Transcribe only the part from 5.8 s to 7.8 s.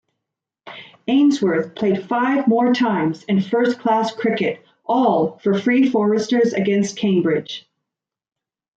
Foresters against Cambridge.